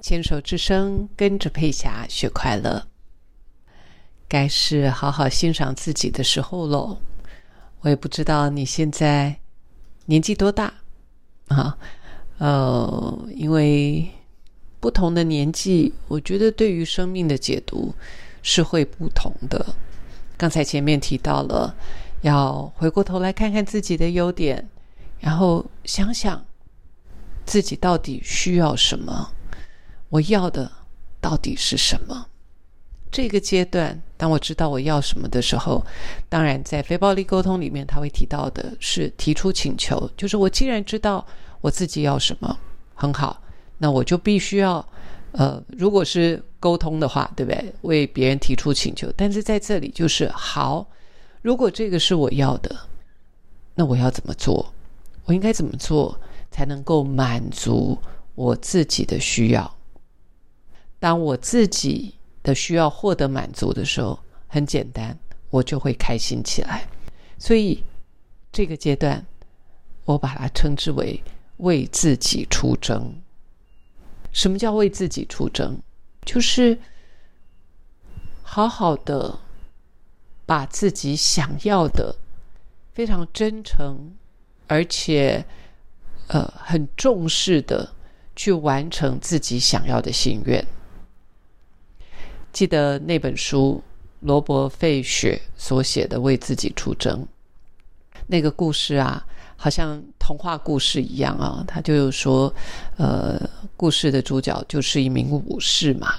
[0.00, 2.86] 牵手之声，跟着佩霞学快乐。
[4.28, 6.98] 该是好好欣赏自己的时候喽。
[7.80, 9.36] 我也不知道你现在
[10.06, 10.72] 年纪多大
[11.48, 11.76] 啊？
[12.38, 14.08] 呃，因为
[14.78, 17.92] 不同的年纪，我觉得对于生命的解读
[18.42, 19.74] 是会不同的。
[20.36, 21.74] 刚才前面提到了，
[22.22, 24.68] 要回过头来看看自己的优点，
[25.18, 26.44] 然后想想
[27.44, 29.32] 自己到底需要什么。
[30.10, 30.70] 我要的
[31.20, 32.26] 到底是什么？
[33.10, 35.84] 这个阶段，当我知道我要什么的时候，
[36.28, 41.26] 当然在非暴力沟通里面，他会提到的是提出请求，就是我既然知道
[41.62, 42.58] 我自己要什么，
[42.94, 43.42] 很好，
[43.78, 44.86] 那我就必须要，
[45.32, 47.72] 呃，如果是沟通的话，对不对？
[47.80, 50.86] 为别人提出请求，但是在这里就是好，
[51.40, 52.76] 如果这个是我要的，
[53.74, 54.72] 那我要怎么做？
[55.24, 56.18] 我应该怎么做
[56.50, 57.96] 才能够满足
[58.34, 59.77] 我自己的需要？
[61.00, 65.16] 当我自己的需要获得满足的时候，很简单，
[65.50, 66.88] 我就会开心起来。
[67.38, 67.82] 所以
[68.50, 69.24] 这个阶段，
[70.04, 71.22] 我把它称之为
[71.58, 73.14] 为自己出征。
[74.32, 75.80] 什么叫为自己出征？
[76.24, 76.78] 就是
[78.42, 79.38] 好好的
[80.44, 82.16] 把自己想要的
[82.92, 84.16] 非常真诚，
[84.66, 85.44] 而且
[86.26, 87.94] 呃很重视的
[88.34, 90.66] 去完成自己想要的心愿。
[92.58, 93.80] 记得那本书，
[94.18, 97.22] 罗伯·费雪所写的《为自己出征》
[98.26, 101.62] 那个故事啊，好像童话故事一样啊。
[101.68, 102.52] 他就说，
[102.96, 103.40] 呃，
[103.76, 106.16] 故事的主角就是一名武士嘛，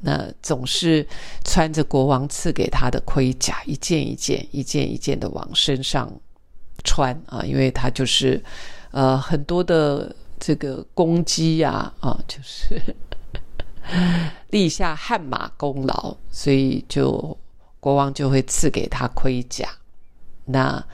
[0.00, 1.06] 那总是
[1.44, 6.10] 穿着国王赐给他的盔甲，一件一件、一件一件的往身上
[6.82, 8.42] 穿啊，因为他就是
[8.90, 12.80] 呃很多的这个攻击呀啊，就是。
[14.50, 17.36] 立下汗马功劳，所以就
[17.80, 19.68] 国王就会赐给他盔甲。
[20.46, 20.84] 那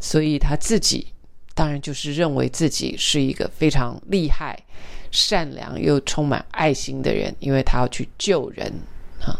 [0.00, 1.06] 所以他自己
[1.54, 4.58] 当然就是认为自己是一个非常厉害、
[5.10, 8.72] 善良又充满爱心的人，因为他要去救人
[9.20, 9.38] 啊。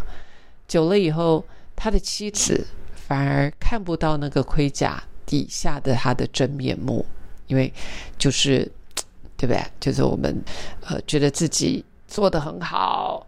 [0.68, 1.44] 久了以后，
[1.74, 7.06] 他的妻子反而看不到那个盔甲底下的他的真面目，
[7.46, 7.72] 因为
[8.18, 8.70] 就是
[9.36, 9.62] 对不对？
[9.78, 10.42] 就是我们
[10.82, 11.84] 呃觉得自己。
[12.06, 13.26] 做的很好，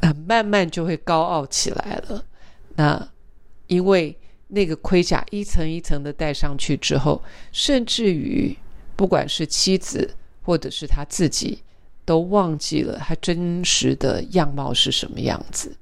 [0.00, 2.24] 呃慢慢就会高傲起来了。
[2.76, 3.08] 那
[3.68, 4.18] 因为
[4.48, 8.56] 那个盔甲一层一层的戴上去之后，甚至于
[8.96, 11.62] 不管是妻子或者是他自己，
[12.04, 15.76] 都忘记了他真实的样貌是什么样子。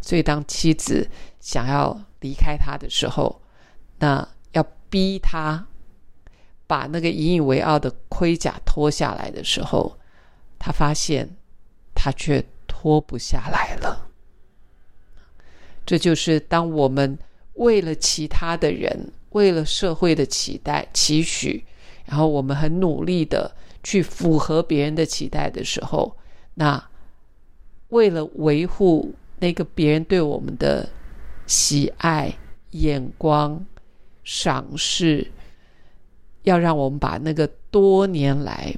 [0.00, 1.08] 所以当妻子
[1.40, 3.40] 想要离开他的时候，
[3.98, 5.66] 那要逼他
[6.66, 9.98] 把那个引以为傲的盔甲脱下来的时候，
[10.58, 11.36] 他发现。
[11.94, 14.08] 他却脱不下来了。
[15.86, 17.18] 这就是当我们
[17.54, 21.64] 为了其他的人，为了社会的期待、期许，
[22.06, 26.16] 然后我们很努力的去符合别人的期待的时候，
[26.54, 26.82] 那
[27.88, 30.88] 为了维护那个别人对我们的
[31.46, 32.34] 喜爱、
[32.70, 33.64] 眼光、
[34.22, 35.30] 赏识，
[36.44, 38.74] 要让我们把那个多年来。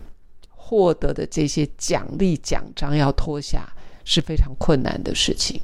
[0.69, 3.73] 获得的这些奖励奖章要脱下
[4.05, 5.61] 是非常困难的事情，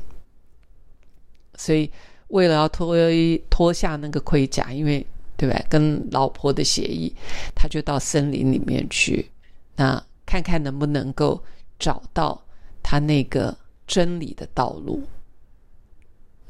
[1.57, 1.91] 所以
[2.29, 2.95] 为了要脱
[3.51, 5.05] 脱下那个盔甲，因为
[5.37, 7.13] 对吧，跟老婆的协议，
[7.53, 9.29] 他就到森林里面去，
[9.75, 11.43] 那看看能不能够
[11.81, 12.41] 找到
[12.81, 13.57] 他那个
[13.89, 15.03] 真理的道路，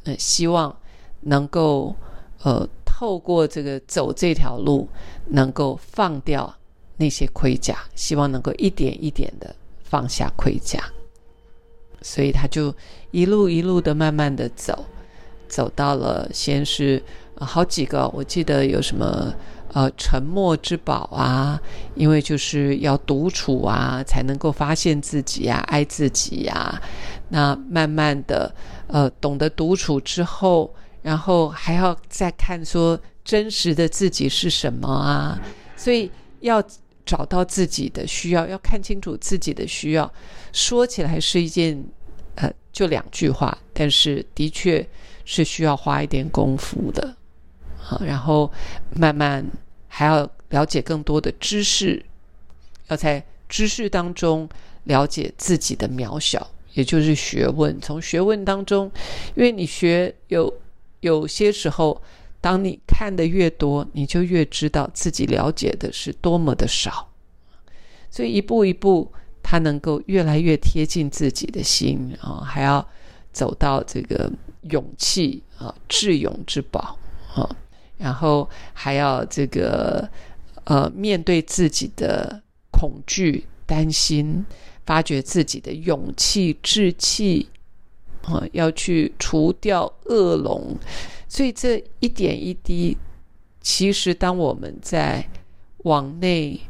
[0.05, 0.77] 那希望
[1.23, 1.97] 能够
[2.43, 4.87] 呃透过这个走这条路，
[5.29, 6.55] 能够放掉。
[7.02, 9.52] 那些盔甲，希望能够一点一点的
[9.82, 10.78] 放下盔甲，
[12.00, 12.72] 所以他就
[13.10, 14.84] 一路一路的慢慢的走，
[15.49, 17.02] 走到了先是
[17.34, 19.34] 好几个，我记得有什么
[19.72, 21.60] 呃沉默之宝啊，
[21.96, 26.81] 因为就是要独处啊，才能够发现自己呀，爱自己呀。
[27.31, 28.54] 那慢慢的
[28.87, 30.72] 呃懂得独处之后，
[31.02, 35.40] 然后还要再看说真实的自己是什么啊，
[35.76, 36.08] 所以
[36.40, 36.62] 要。
[37.04, 40.12] 找到自己的需要，要看清楚自己的需要。
[40.52, 41.84] 说起来是一件，
[42.37, 44.87] 呃，就两句话，但是的确
[45.25, 47.16] 是需要花一点功夫的。
[47.76, 48.50] 好，然后
[48.94, 49.44] 慢慢
[49.88, 52.04] 还要了解更多的知识，
[52.88, 54.49] 要在知识当中
[54.84, 57.81] 了解自己的渺小，也就是学问。
[57.81, 58.90] 从学问当中，
[59.34, 60.52] 因为你学有
[61.00, 62.00] 有些时候。
[62.43, 67.09] 当你看的越多，你就越知道自己了解的是多么的少。
[68.11, 69.11] 所以一步一步
[69.43, 72.87] 他能够越来越贴近自己的心啊，还要
[73.33, 74.31] 走到这个
[74.62, 76.99] 勇气啊，智勇之宝
[77.35, 77.49] 啊，
[77.97, 80.11] 然后还要这个
[80.65, 84.45] 呃，面对自己的恐惧、担心，
[84.85, 87.49] 发掘自己的勇气、志气
[88.25, 90.77] 啊，要去除掉恶龙。
[91.32, 92.94] 所以这一点一滴，
[93.62, 95.26] 其实当我们在
[95.79, 96.61] 往内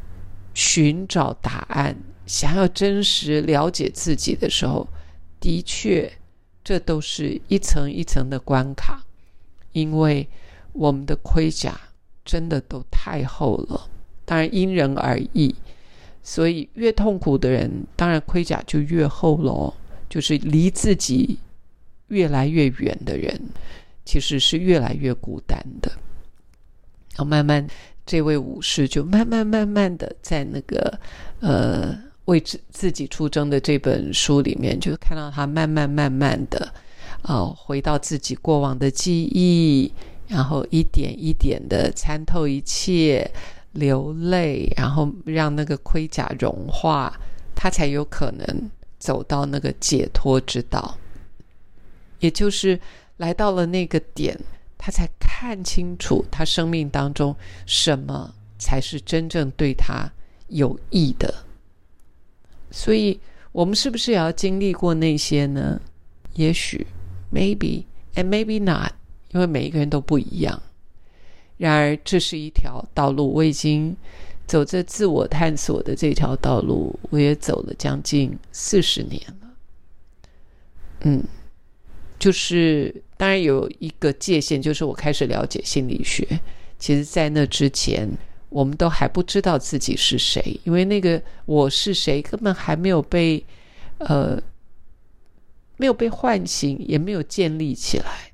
[0.53, 1.93] 寻找答案。
[2.25, 4.87] 想要真实了解自己的时候，
[5.41, 6.09] 的确，
[6.63, 9.03] 这都是一层一层的关卡，
[9.73, 10.25] 因为
[10.71, 11.77] 我们的盔甲
[12.23, 13.89] 真的都太厚了。
[14.23, 15.53] 当然因人而异，
[16.23, 19.73] 所以越痛苦的人，当然盔甲就越厚喽。
[20.09, 21.37] 就是离自己
[22.07, 23.49] 越来越远的人，
[24.05, 25.91] 其实是越来越孤单的。
[27.11, 27.67] 然后慢慢，
[28.05, 30.99] 这位武士就慢慢慢慢的在那个
[31.39, 31.97] 呃。
[32.25, 36.73] 为自自己出征的这本书里面，就看到他慢慢慢慢的，
[37.23, 39.91] 呃，回到自己过往的记忆，
[40.29, 43.29] 然后一点一点的参透一切，
[43.73, 47.13] 流泪，然后让那个盔甲融化，
[47.53, 50.97] 他才有可能走到那个解脱之道。
[52.19, 52.79] 也就是
[53.23, 54.37] 来到了那个点，
[54.77, 57.33] 他才看清楚他生命当中
[57.65, 60.11] 什么才是真正对他
[60.49, 61.33] 有益的。
[62.69, 63.17] 所以，
[63.53, 65.79] 我们是不是也要经历过那些呢？
[66.33, 66.85] 也许
[67.31, 67.85] ，maybe
[68.15, 68.91] and maybe not，
[69.31, 70.61] 因为每一个人都不一样。
[71.57, 73.31] 然而，这是一条道路。
[73.31, 73.95] 我已经
[74.45, 79.47] 走着自我探索的这条道路，我也走了将近四十年了。
[81.01, 81.23] 嗯，
[82.23, 86.39] 就是当然有一个界限，就是我开始了解心理学。
[86.79, 88.09] 其实，在那之前。
[88.53, 93.43] 我们都还不知道自己是谁，因为那个我是谁根本还没有被，
[93.97, 94.39] 呃，
[95.77, 98.31] 没有被唤醒，也没有建立起来，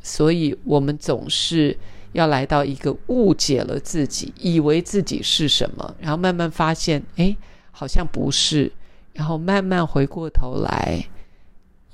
[0.00, 1.76] 所以我们总是
[2.12, 7.36] 要来到一个误解了自己，以为自己是什么，然后慢慢发现，哎，
[7.72, 8.70] 好像不是，
[9.14, 11.04] 然后慢慢回过头来，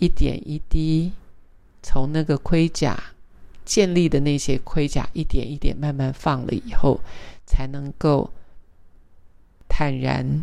[0.01, 1.13] 一点一滴，
[1.81, 3.01] 从那个盔甲。
[3.63, 7.01] 建立的那些盔甲，一点一点慢慢放了以后，
[7.47, 8.29] 才能够
[9.69, 10.43] 坦然、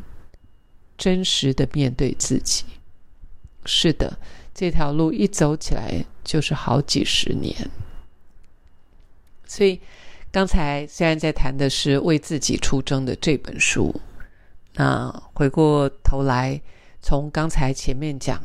[0.98, 2.64] 真实的面对自己。
[3.66, 4.18] 是的，
[4.54, 7.70] 这条路一走起来就是好几十年。
[9.46, 9.82] 所以，
[10.32, 13.94] 刚才虽然在谈的是为自己出征的这本书，
[14.76, 16.62] 那回过头来，
[17.02, 18.42] 从刚才前面讲，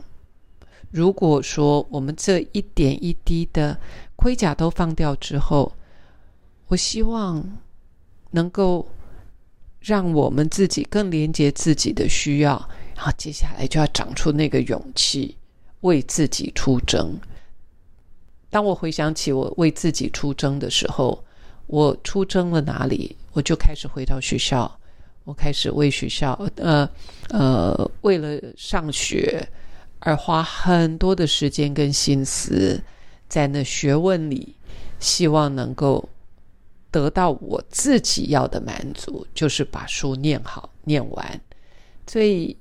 [0.92, 3.76] 如果说我们这一点一滴的。
[4.14, 5.72] 盔甲都放掉之后，
[6.68, 7.44] 我希望
[8.30, 8.88] 能够
[9.80, 15.36] 让我们自己更连接自己的需要，然后接下来就要长出那个勇气，
[15.80, 17.18] 为自己出征。
[18.48, 21.24] 当我回想起我为自己出征的时候，
[21.66, 23.16] 我出征了哪里？
[23.32, 24.70] 我就开始回到学校，
[25.24, 26.88] 我开始为学校，呃
[27.30, 29.44] 呃，为了上学
[30.04, 32.82] 而花很多的时间跟心思。
[33.28, 34.54] 在那学问里，
[35.00, 36.06] 希望能够
[36.90, 41.40] 得到我自己要的满足，就是把书念好、念完。
[42.06, 42.54] 所以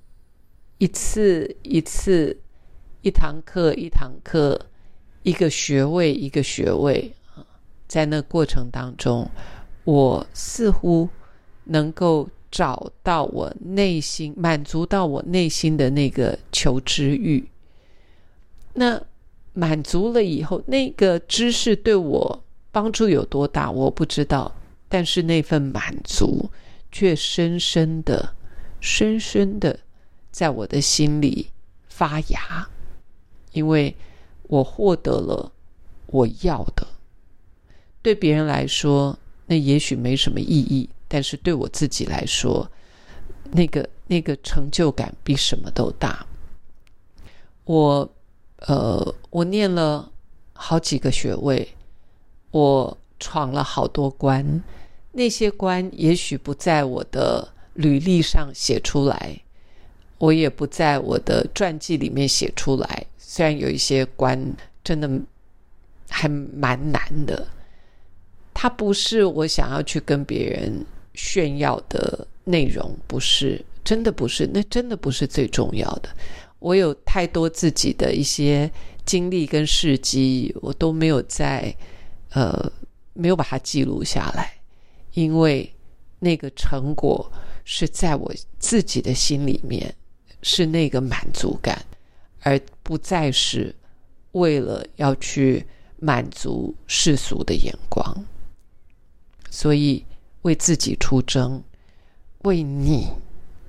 [0.77, 2.39] 一次一次，
[3.01, 4.57] 一堂课一堂课，
[5.23, 7.43] 一个学位一个学位啊，
[7.87, 9.29] 在那过程当中，
[9.83, 11.09] 我似乎
[11.65, 17.49] 能够找到我内心满足到我内心的那个求知欲。
[18.73, 19.01] 那。
[19.53, 24.49] 满足了以后，那个知识对我帮助有多大，我不知道。
[24.87, 26.49] 但是那份满足
[26.89, 28.33] 却深深的、
[28.79, 29.77] 深深的
[30.31, 31.49] 在我的心里
[31.89, 32.65] 发芽，
[33.51, 33.93] 因为
[34.43, 35.51] 我获得了
[36.05, 36.87] 我要的。
[38.01, 42.65] 对别人来说，那也许没什么意义，但是对我自己来说，
[43.51, 46.25] 那个那个成就感比什么都大。
[47.65, 48.09] 我。
[48.67, 50.07] 呃，我念了
[50.53, 51.67] 好几个学位，
[52.51, 54.61] 我闯了好多关，
[55.13, 59.35] 那些关也许不在我的履历上写出来，
[60.19, 63.03] 我也不在我的传记里面写出来。
[63.17, 64.39] 虽然有一些关
[64.83, 65.09] 真的
[66.07, 67.47] 还蛮难的，
[68.53, 76.09] 它不是我想要去跟别人炫耀的内容，不是，真的不是，那真的不是最重要的。
[76.59, 78.71] 我有太多自己的一些
[79.05, 81.75] 经历跟事迹，我都没有在，
[82.29, 82.71] 呃，
[83.13, 84.53] 没有把它记录下来，
[85.13, 85.73] 因为
[86.19, 87.31] 那个成果
[87.65, 89.93] 是在我自己的心里面，
[90.43, 91.83] 是那个满足感，
[92.41, 93.75] 而不再是
[94.33, 95.65] 为了要去
[95.97, 98.25] 满足世俗的眼光。
[99.49, 100.05] 所以，
[100.43, 101.63] 为自己出征，
[102.39, 103.09] 为你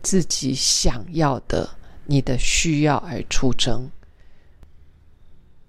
[0.02, 1.76] 自己想要的、
[2.07, 3.91] 你的需要而出征。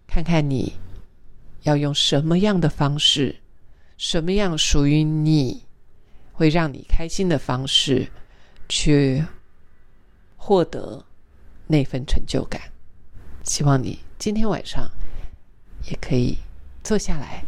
[0.08, 0.74] 看看你
[1.64, 3.42] 要用什么样的方式，
[3.98, 5.66] 什么样属于你，
[6.32, 8.12] 会让你开心的方式，
[8.70, 9.26] 去
[10.38, 11.06] 获得
[11.68, 12.62] 那份成就感。
[13.44, 14.90] 希望你今天晚上
[15.90, 16.38] 也可以
[16.84, 17.44] 坐下来。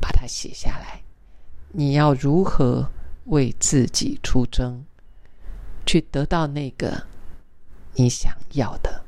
[0.00, 1.02] 把它写下来。
[1.72, 2.90] 你要如何
[3.26, 4.84] 为自己出征，
[5.86, 7.04] 去得到那个
[7.94, 8.99] 你想要的？